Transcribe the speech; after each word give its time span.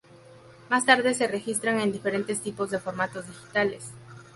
Más 0.71 0.83
tarde, 0.83 1.13
se 1.13 1.27
registran 1.27 1.79
en 1.79 1.91
diferentes 1.91 2.41
tipos 2.41 2.71
de 2.71 2.79
formatos 2.79 3.27
digitales. 3.27 3.91